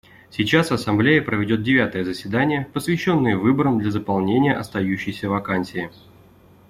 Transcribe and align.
Сейчас 0.31 0.71
Ассамблея 0.71 1.21
проведет 1.21 1.61
девятое 1.61 2.03
заседание, 2.03 2.67
посвященное 2.73 3.37
выборам 3.37 3.77
для 3.77 3.91
заполнения 3.91 4.55
остающейся 4.57 5.29
вакансии. 5.29 5.91